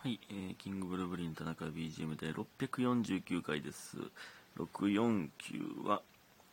[0.00, 3.96] はい、えーキングブルーブリン田中 BGM で649回です。
[4.56, 6.02] 649は、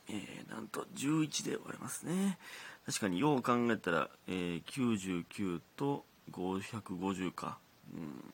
[0.09, 2.39] えーなんと11で割れますね。
[2.87, 7.59] 確かによう考えたら、えー99と550か。
[7.93, 8.33] うん。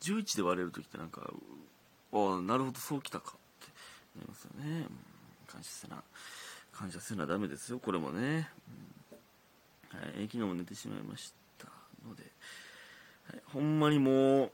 [0.00, 1.30] 11で割れるときってなんか、
[2.12, 3.72] ああ、なるほど、そうきたかって
[4.16, 4.80] なりますよね。
[4.80, 4.98] うん
[5.46, 6.02] 感謝せな、
[6.72, 8.50] 感謝せなダメですよ、これもね。
[9.92, 11.68] うんはい、昨日も寝てしまいました
[12.04, 12.24] ので、
[13.52, 14.52] ほんまにもう、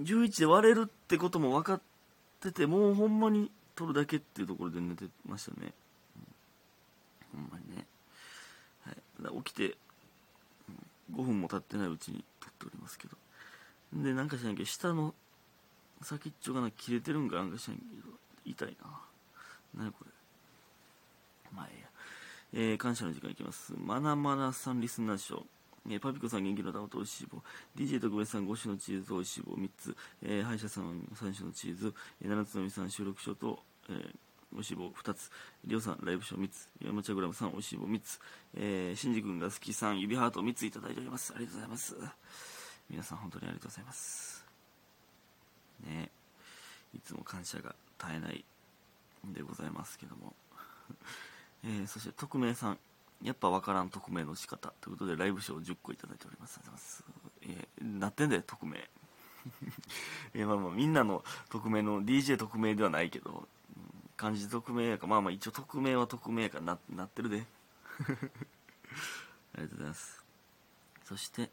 [0.00, 1.80] 11で割れるってことも分かっ
[2.40, 5.72] てて、もうほんまに取るだけっていうところで寝てましたね。
[7.32, 7.86] ほんまにね。
[8.84, 8.92] は
[9.30, 9.76] い、起きて、
[11.14, 13.16] 5分も経ってないうちに取っておりますけど。
[13.92, 15.14] で、なんかしないけど、下の
[16.02, 19.00] 先っちょがな切れてるんかなんかしないけど、痛いな。
[19.74, 20.10] 何これ。
[21.54, 21.88] まあええや。
[22.54, 23.72] えー感謝の時間いきます。
[23.76, 25.46] マナマナさんリスナー賞。
[25.88, 27.42] えーパピコさん元気の玉と美味しい棒。
[27.76, 29.96] DJ 特別さん5種のチーズと美味しい棒3つ。
[30.22, 31.94] えー歯医者さん3種のチーズ。
[32.20, 34.16] えー七つのみさん収録賞と、えー
[34.52, 35.30] 美味しい棒2つ。
[35.64, 36.68] りょうさんライブ賞3つ。
[36.80, 38.20] 山茶グラムさん美味しい棒3つ。
[38.54, 41.32] えー、しんじ君が好きさん指ハート3ついただいております。
[41.34, 41.96] ありがとうございます。
[42.90, 44.44] 皆さん本当にありがとうございます。
[45.84, 46.10] ね
[46.94, 48.44] いつも感謝が絶えない
[49.24, 50.36] でございますけども。
[51.64, 52.78] えーそして匿名さん。
[53.22, 56.58] やっぱわからん匿名の仕方ということでライブ賞10個いただいております。
[56.58, 57.68] ありがとうございます。
[57.80, 58.78] えーなってんだよ、匿名。
[60.34, 63.30] えーまあまあみんなの匿名の DJ 匿名ではないけど、
[63.76, 67.46] うん漢字匿名やか、まあまあ一応匿名は匿名やからななってるで。
[69.54, 70.24] ありがとうございます。
[71.04, 71.50] そして、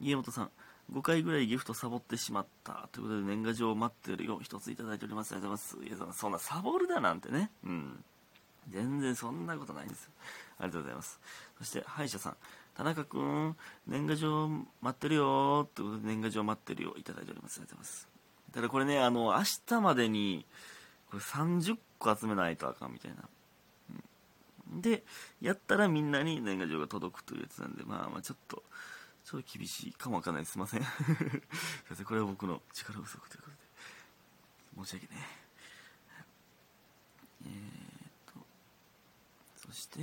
[0.00, 0.50] 家元さん、
[0.92, 2.88] 5回ぐらいギフトサボってしまった。
[2.92, 4.40] ということで年賀状を待ってるよ。
[4.42, 5.32] 一ついただいております。
[5.32, 5.88] ありがとうございます。
[5.88, 7.50] いや、そんなサボるだなんてね。
[7.64, 8.04] うん。
[8.70, 10.10] 全然そんなことないんですよ。
[10.58, 11.20] ありがとうございます。
[11.58, 12.36] そして、歯医者さん。
[12.74, 13.56] 田中くん、
[13.88, 16.94] 年賀状待ってるよということで年賀状待ってるよ。
[16.96, 17.58] いただいております。
[17.58, 18.08] ありがとうございます。
[18.52, 20.46] ただこれね、あの、明日までに、
[21.10, 23.16] これ30個集めないとあかんみたいな。
[24.72, 25.02] うんで、
[25.40, 28.62] やったらみんなに年賀状が届くというやつなんで、まあまあちょっと、
[29.24, 30.52] ちょっと厳しいかもわかんないです。
[30.52, 30.82] すいません。
[30.84, 30.88] すい
[31.90, 32.06] ません。
[32.06, 34.84] これは僕の力不足ということで。
[34.84, 35.26] 申し訳ね。
[37.46, 37.97] えー、
[39.68, 40.00] そして、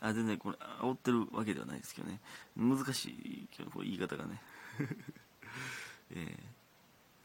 [0.00, 2.20] あ、全然これ、煽ってるわけではないですけどね。
[2.56, 4.40] 難しいけど、こう言い方がね。
[6.10, 6.38] え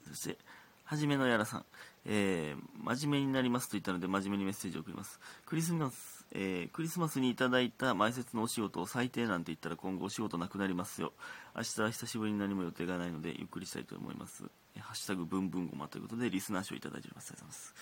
[0.05, 0.37] ー、そして、
[0.85, 1.65] はじめのやらさん。
[2.05, 5.19] えー、真面目になりますと言ったので真面目にメッセージを送ります。
[5.45, 11.13] クリスマス、えー、クリスマスにいただいた前説のお仕事を最低なんて言ったら今後お仕事なくなりますよ。
[11.55, 14.43] 明日は久しぶりに何も予定がないのでゆっくりしたいと思います。
[14.75, 17.31] えーハッシュタグブンブンゴマということでリスナー賞いただいております。
[17.31, 17.75] ありがとうございます。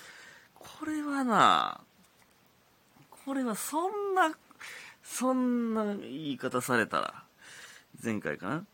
[0.80, 1.82] これはな
[3.26, 4.32] これはそんな、
[5.04, 7.24] そんな言い方されたら、
[8.04, 8.66] 前回かな？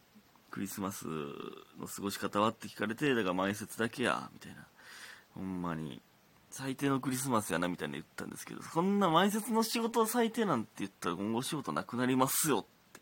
[0.50, 4.66] クリスマスの過ごし方はって聞かれて、だから前説だけや、みたいな。
[5.36, 6.02] ほんまに、
[6.50, 13.02] 最低のクリスマスやな、みたいな言ったんですけど、そんな前説の仕事は最低なんて言ったら今後仕事なくなりますよって。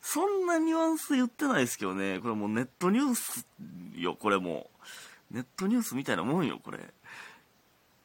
[0.00, 3.46] そんなニュアンスで言ってないですけどね、これもうネットニュース
[3.94, 4.70] よ、これも
[5.30, 5.34] う。
[5.34, 6.78] ネットニュースみたいなもんよ、これ。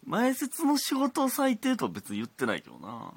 [0.06, 3.14] 前説の仕事を最低とは別に言ってないけどな。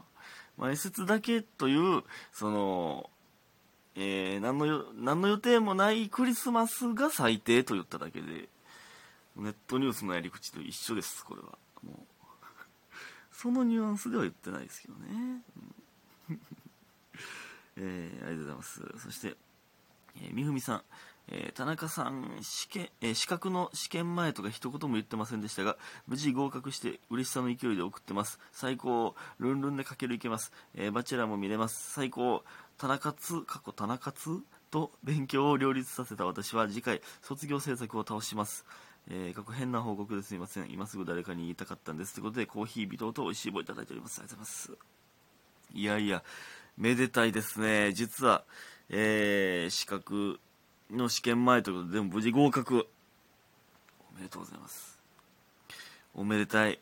[0.56, 2.02] 前説だけという、
[2.32, 3.10] その、
[3.96, 8.48] えー、何の、何の予定もないクリスマスが最低と言っただけで、
[9.36, 11.58] ネットニュースのやり口と一緒です、これは。
[11.82, 11.96] もう、
[13.32, 15.42] そのニュアンスでは言ってないですけどね。
[16.30, 16.40] うん
[17.76, 18.98] えー、ありがとうございます。
[18.98, 19.36] そして、
[20.16, 20.82] えーみふみさん、
[21.28, 25.76] えー田中さん試験、えー資格の試験前とか一言も言ってませんでしたが
[26.06, 28.38] 無事合格して嬉しさの勢いで送ってます。
[28.52, 31.92] 最高ルンルンでかけるいけます、えーバチェラーも見れます。
[31.92, 32.44] 最高
[32.78, 38.64] 田中津過去田中津と勉強を両立させた私は次回卒業制作を倒します。
[39.08, 40.70] えー、過去変な報告ですいません。
[40.70, 42.14] 今すぐ誰かに言いたかったんです。
[42.14, 44.18] ということでコーヒー微糖と美味しい棒いただいております。
[44.20, 44.94] ありがとうございます。
[45.74, 46.22] いやいや、
[46.78, 47.92] めでたいですね。
[47.92, 48.44] 実は、
[48.90, 50.38] えー、資格
[50.90, 52.86] の試験前ということで、でも無事合格。
[54.12, 54.98] おめでとうございます。
[56.14, 56.78] おめでたい。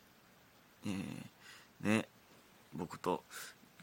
[0.85, 2.07] えー、ね、
[2.73, 3.23] 僕と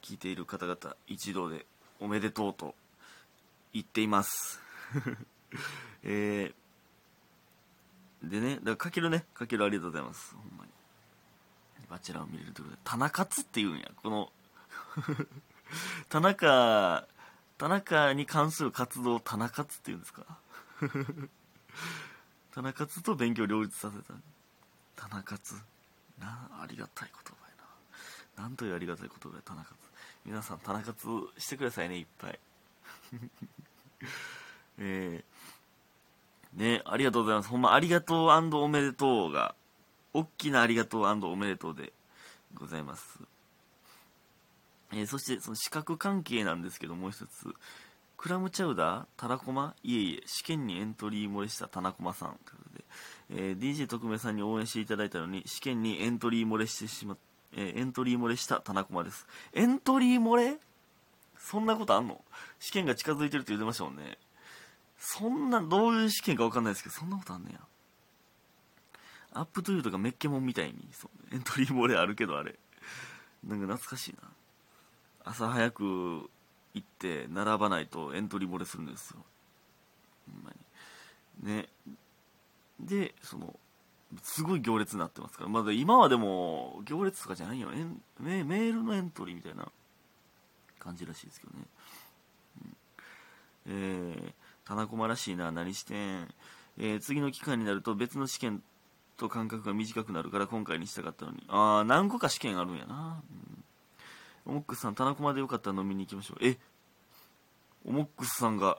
[0.03, 1.67] 聞いている方々一同で
[1.99, 2.75] おめでとうと
[3.73, 4.61] 言っています。
[6.03, 10.35] えー、でね、だからかけるね、かけるありがとうございます。
[10.35, 10.71] ほんまに。
[11.89, 13.91] バチェラーを見れるということで、田中津っていうんや。
[13.97, 14.33] この、
[16.09, 17.07] 田中、
[17.61, 20.25] 田中に関する活動を田中津っていうんですか？
[22.55, 24.15] 田中津と勉強を両立させた。
[24.97, 25.57] 田中津。
[26.19, 27.55] な、ありがたい言葉や
[28.39, 28.45] な。
[28.45, 29.77] なんというありがたい言葉や、田中津。
[30.25, 32.41] 皆さん、田中津してくださいね、いっぱい。
[34.79, 37.51] えー、ね、ありがとうございます。
[37.51, 39.55] ほんま、ありがとうおめでとうが、
[40.15, 41.93] 大きなありがとうおめでとうで
[42.55, 43.21] ございます。
[44.93, 47.55] えー、そして、その資格関係なんですけど、もう一つ。
[48.17, 52.39] クラムチャウダータラコマいえいえ、試験にエントリー漏れしたタナコマさん。
[52.45, 52.85] ということで、
[53.31, 57.17] えー、DJ 特命さんに応援していただいたのに、試験にエントリー漏れしてしま
[57.53, 59.27] えー、エントリー漏れしたタナコマです。
[59.55, 60.59] エントリー漏れ？
[61.39, 62.23] そんなことあんの？
[62.59, 64.19] 試験が近づいてるって言ってましたもんね。
[64.99, 67.61] そんな、どういう試験かわかんないですけど、そんなことあんねや。
[69.33, 72.59] アップトゥーとかメッケモンみたいに、そうエントリー漏れあるけどあれ。
[73.43, 74.29] なんか懐かしいな。
[75.31, 75.85] 朝早く
[76.75, 79.25] 行って並ばないとエントリー漏れするんですよ。
[80.33, 80.51] ほんま
[81.43, 81.55] に。
[81.57, 81.69] ね。
[82.81, 83.55] で、その、
[84.23, 85.51] すごい行列になってますから。
[85.51, 87.69] まだ今はでも、行列とかじゃないよ。
[88.19, 89.71] メメールのエントリーみたいな
[90.81, 91.65] 感じらしいですけどね。
[92.63, 92.77] うん、
[93.67, 94.33] えー、
[94.65, 96.29] 田中駒らしいな、何してん？
[96.79, 98.63] えー、次の期間になると別の試験
[99.17, 101.45] と間隔が短くなるから今回にしたかったのに。
[101.49, 103.23] あー、何個か試験あるんやな。
[103.31, 103.60] うん、
[104.47, 106.45] オモックスさん、田中駒でよかったら飲みに行きましょう。
[106.45, 106.59] え？
[107.85, 108.79] オモックスさんが、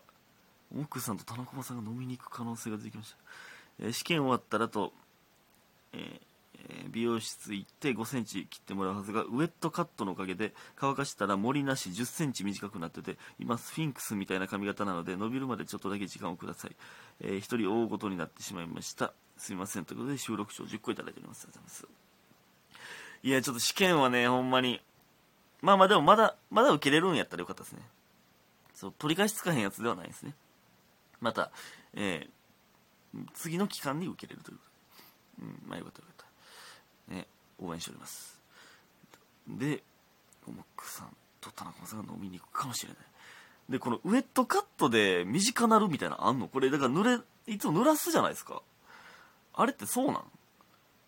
[0.73, 3.17] オモックスさんと田中さんが飲みに行く可能性が出てきました。
[3.79, 4.93] えー、試験終わったらと、
[5.93, 6.31] えー
[6.91, 16.75] 美容室行って5センチ切ってもらうはずがウェットカットのおかげで乾かしたら森なし10センチ短くなってて今スフィンクスみたいな髪型なので伸びるまでちょっとだけ時間をください、
[17.21, 19.13] えー、1人追うことになってしまいました。
[19.37, 19.85] すいません。
[19.85, 21.45] ということで収録賞10個いただいております。
[21.45, 21.87] ありがとうございます。
[23.23, 24.81] いやちょっと試験はねほんまに
[25.61, 27.81] まあまあでもまだまだ受けれるんやったらよかったですね
[28.73, 30.33] そう取り返しつかへんやつではないですね
[31.19, 31.51] また、
[31.93, 34.57] えー、次の期間に受けれるという
[35.41, 36.25] うん、まあよかったよかっ
[37.07, 37.15] た。
[37.15, 37.25] ね、
[37.57, 38.39] 応援しております。
[39.47, 39.81] で、
[40.47, 41.07] オモックさん
[41.39, 42.97] と田中さんが飲みに行くかもしれない。
[43.69, 46.47] で、このウェットカットで短なるみたいなのあんの？
[46.47, 48.61] これ、だから濡れ、いつも濡らすじゃないですか。
[49.55, 50.23] あれってそうなん？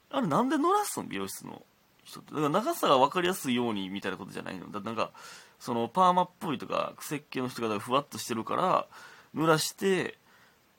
[0.10, 1.62] あれなんで濡らすの美容室の。
[2.06, 5.12] だから長さが分かりやすいようにみたいなことじゃないのだなんか、
[5.60, 8.88] そのパーマっぽいとか、癖っ気の人がふわっとしてるから、
[9.36, 10.18] 濡らして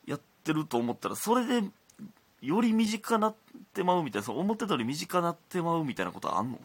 [0.06, 1.68] やってると思ったら、それで
[2.42, 3.34] より身近なっ
[3.72, 6.60] てまうみたいな、そ思ってたより身近なってまうみたいなことあんの？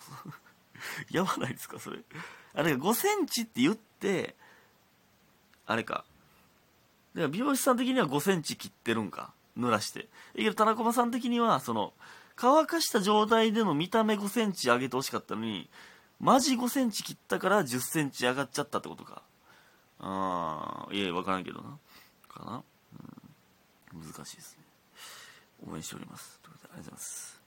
[1.12, 2.00] やばないですか、それ。
[2.54, 4.36] あれが5センチって言って、
[5.66, 6.04] あれか。
[7.16, 9.34] だから美容師さん的には5センチ切ってるんか。
[9.58, 10.08] 濡らして。
[10.36, 11.94] えけど、田中さん的には、その、
[12.42, 15.70] 乾かした状態での見た目5センチ上げてほしかったのに、
[16.22, 19.24] マジ5センチ切ったから10センチ上がっちゃったってことか。
[20.00, 21.78] ああ、いや、わからんけどな。
[22.30, 22.64] かな。
[23.94, 24.02] うん。
[24.02, 24.64] 難しいですね。
[25.70, 26.40] 応援しております。
[26.42, 27.42] ということで、ありがとうございます。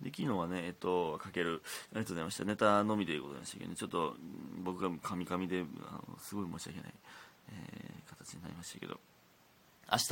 [0.00, 2.44] で、昨日はね、えっと、かける、ありがとうございました。
[2.44, 4.16] ネタのみでございましたけどね、ちょっと、
[4.64, 6.94] 僕がカミカミで、あのすごい申し訳ない、
[7.52, 9.00] えー、形になりましたけど、
[9.90, 10.08] 明日、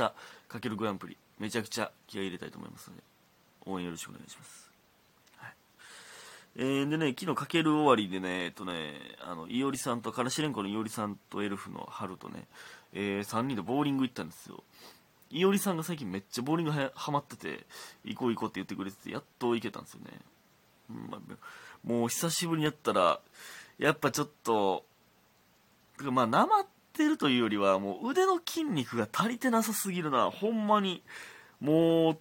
[0.47, 3.03] かけるグランプリ、めちゃくちゃ気合い入れたいと思いますので、
[3.67, 4.71] 応援よろしくお願いします。
[5.37, 5.53] はい。
[6.55, 12.45] えー、でね、昨日かける終わりでね、えっとね、あの、いおりさんと、からしれんこのいおりさんとエルフの春とね、
[12.93, 14.63] えー、3人でボーリング行ったんですよ。
[15.29, 17.65] いおりさんが最近めっちゃボーリングはハマってて、
[18.05, 20.11] 行こう行こうって言ってくれてて、やっと行けたんですよね。
[20.89, 21.37] うん、
[21.99, 23.19] もう久しぶりにやったら、
[23.77, 24.85] やっぱちょっと、
[25.99, 30.31] まあ、なまってるというよりは、もう腕の筋肉が足りてなさすぎるな。
[30.31, 31.03] ほんまに。
[31.59, 32.17] もう、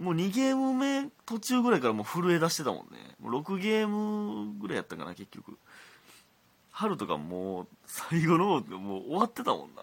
[0.00, 3.14] もう2ゲーム目途中ぐらいからもう震え出してたもんね。
[3.20, 5.58] もう6ゲームぐらいやったかな、結局。
[6.72, 9.82] 春とかもう最後のもう終わってたもんな。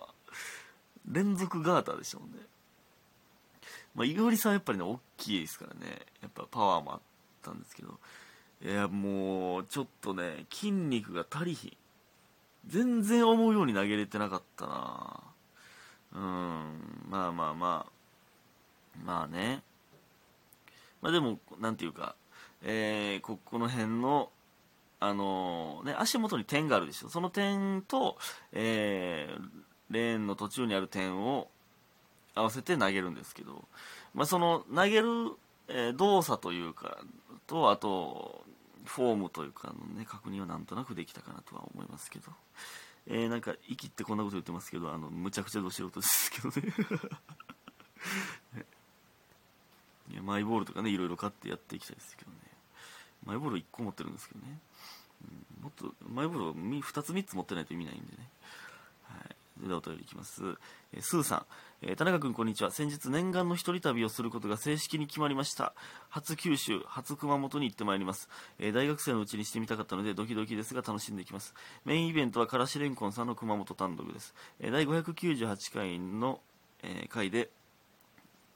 [1.09, 2.43] 連続ガーターでしょうね。
[3.93, 5.99] まあ、いおりさんやっぱりね、大きいですからね。
[6.21, 6.99] やっぱパワーもあっ
[7.43, 7.99] たんですけど。
[8.63, 11.77] いや、もう、ちょっとね、筋肉が足りひん。
[12.65, 15.19] 全然思うように投げれてなかったな
[16.13, 17.91] うん、まあまあまあ。
[19.05, 19.61] まあね。
[21.01, 22.15] まあでも、なんていうか、
[22.63, 24.31] えー、ここの辺の、
[24.99, 27.09] あのー、ね、足元に点があるでしょ。
[27.09, 28.17] その点と、
[28.51, 29.49] えー、
[29.91, 31.49] レーンの途中にある点を
[32.37, 33.65] 合わせて投げるんですけど、
[34.13, 35.07] まあ、その投げる、
[35.67, 36.97] えー、動作というか
[37.45, 38.43] とあと
[38.85, 42.31] フォームというかの、ね、確認はなんとなくできたかなとは思いますけど、
[43.07, 46.73] えー、なんか息ってこんなこと言ってますけどあのむちゃくちゃど素人ですけどね。
[50.27, 52.37] マイボールとかねいろいろ買ってやっていきたいですけどね
[53.25, 54.59] マイボール1個持ってるんですけどね、
[55.59, 58.29] うん、もっとマイボールを2つ3つ持ってないと意味ないんでね
[59.57, 60.43] それではお便りいきます。
[60.93, 61.45] えースーさん、
[61.81, 62.71] えー田中君こんにちは。
[62.71, 65.73] 先日念願の一人旅をすることが正式に決まりました。
[66.09, 68.29] 初九州、初熊本に行ってまいります。
[68.59, 71.53] えー大学生のうちにしてみたかったのでドキドキですが楽しんでいきます。
[71.85, 74.35] メインイベントはからしれんこんさんの熊本単独です。
[74.59, 76.39] え第598回の、
[76.83, 77.49] え回で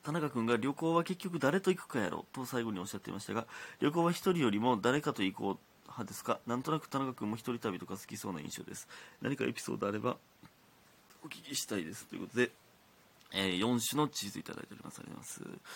[0.03, 3.45] 田中君が旅行は結局誰と行くかやろと最後におっしゃっていましたが
[3.79, 6.39] 旅行は一人よりも誰かと行こう派ですか？
[6.47, 8.87] なんとなく田中君も一人旅とか好きそうな印象です。
[9.21, 10.15] 何かエピソードあれば
[11.23, 12.49] お聞きしたいですということで、
[13.33, 14.99] えー4種のチーズいただいております。
[14.99, 15.69] ありがとうございます。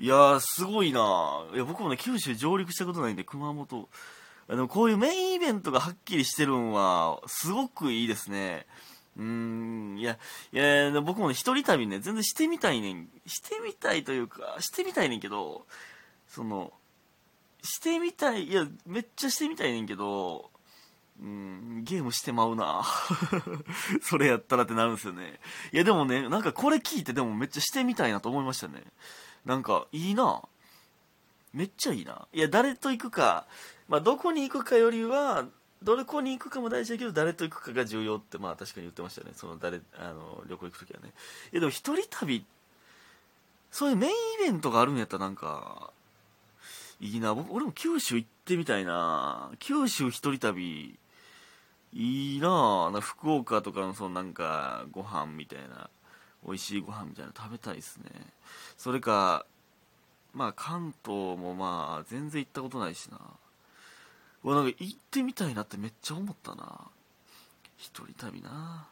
[0.00, 3.88] いやーすごいないや僕もね九州上陸したことないんで熊本。
[4.50, 8.66] あのこういうメインイベントがはっきりしてるんはすごくいいですね。
[9.18, 10.18] うーんいや
[10.52, 13.08] いや僕もね一人旅ね全然してみたいねん。
[13.26, 15.66] してみたいというかしてみたいねんけど
[16.28, 16.72] その
[17.62, 20.50] してみたいいやめっちゃしてみたいねんけど
[21.20, 22.84] うんゲームしてまうな。
[24.02, 25.40] それやったらってなるんですよね。
[25.72, 28.84] いやでもねなんかこれ聞いてでもめっちゃしてみたいなと思いましたね。
[29.44, 30.42] なんかいいな。
[31.52, 32.28] めっちゃいいな。
[32.32, 33.46] いや誰と行くか
[33.88, 35.46] まあどこに行くかよりは
[35.82, 39.30] どこに行くかも大事だけど誰と行くかが重要ってまあ確かに言ってましたね。
[39.34, 41.12] その誰あの旅行行く時はね。
[41.52, 42.44] いやでも一人旅
[43.70, 44.14] そういうメインイ
[44.50, 45.92] ベントがあるんやったらなんか
[47.00, 47.34] いいな。
[47.34, 49.50] 僕俺も九州行ってみたいな。
[49.60, 50.98] 九州一人旅
[51.92, 55.88] いいなな福岡とかのそのなんかご飯みたいな
[56.44, 58.10] 美味しいご飯みたいな食べたいですね。
[58.76, 59.46] それか
[60.34, 63.18] まあ関東もまあ全然行ったことないしな。
[64.44, 66.80] うわなんか行ってみたいなってめっちゃ思ったな。
[67.76, 68.88] 一人旅な。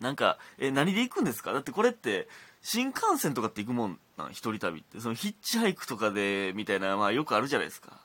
[0.00, 1.52] なんかえ何で行くんですか？
[1.52, 2.28] だってこれって
[2.62, 5.00] 新幹線とかって行くもんな一人旅って。
[5.00, 8.00] そのヒッチハイクとかでみたいなまあよくあるじゃないですか。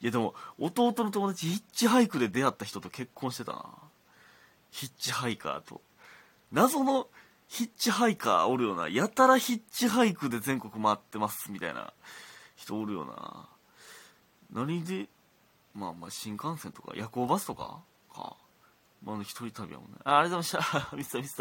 [0.00, 3.64] いやでも弟の友達ヒッチハイクで出会った人と結婚してたな。
[4.70, 5.80] ヒッチハイカーと。
[6.52, 7.08] 謎の
[7.48, 8.88] ヒッチハイカーおるよな。
[8.88, 11.92] やたらヒッチハイクで全国回ってますみたいな
[12.56, 13.48] 人おるよな。
[14.52, 15.08] 何で
[15.74, 17.80] まあまあ新幹線とか夜行バスとか
[18.12, 18.36] か。
[19.02, 19.98] まあ一人旅やもんね。
[20.04, 20.96] あありがとうございました。
[20.96, 21.36] ミスターミスター。